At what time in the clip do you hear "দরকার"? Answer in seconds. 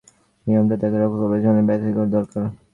2.15-2.43